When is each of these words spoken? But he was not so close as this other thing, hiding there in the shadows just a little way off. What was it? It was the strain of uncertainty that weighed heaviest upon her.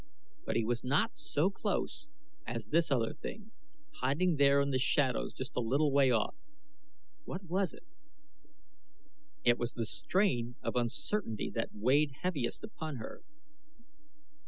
But 0.47 0.55
he 0.55 0.65
was 0.65 0.83
not 0.83 1.15
so 1.15 1.51
close 1.51 2.09
as 2.47 2.69
this 2.69 2.89
other 2.89 3.13
thing, 3.13 3.51
hiding 3.99 4.37
there 4.37 4.59
in 4.59 4.71
the 4.71 4.79
shadows 4.79 5.31
just 5.31 5.55
a 5.55 5.59
little 5.59 5.91
way 5.91 6.09
off. 6.09 6.33
What 7.25 7.43
was 7.43 7.71
it? 7.71 7.85
It 9.43 9.59
was 9.59 9.73
the 9.73 9.85
strain 9.85 10.55
of 10.63 10.75
uncertainty 10.75 11.51
that 11.53 11.75
weighed 11.75 12.13
heaviest 12.21 12.63
upon 12.63 12.95
her. 12.95 13.21